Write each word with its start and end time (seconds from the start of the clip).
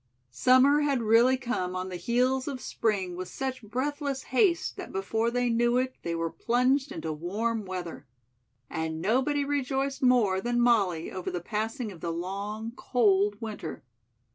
Summer 0.31 0.81
had 0.81 1.03
really 1.03 1.37
come 1.37 1.75
on 1.75 1.89
the 1.89 1.95
heels 1.95 2.47
of 2.47 2.59
spring 2.59 3.15
with 3.15 3.27
such 3.27 3.61
breathless 3.61 4.23
haste 4.23 4.75
that 4.77 4.91
before 4.91 5.29
they 5.29 5.47
knew 5.47 5.77
it 5.77 5.93
they 6.01 6.15
were 6.15 6.31
plunged 6.31 6.91
into 6.91 7.13
warm 7.13 7.65
weather. 7.65 8.07
And 8.67 8.99
nobody 8.99 9.45
rejoiced 9.45 10.01
more 10.01 10.41
than 10.41 10.59
Molly 10.59 11.11
over 11.11 11.29
the 11.29 11.39
passing 11.39 11.91
of 11.91 12.01
the 12.01 12.11
long 12.11 12.71
cold 12.75 13.39
winter. 13.39 13.83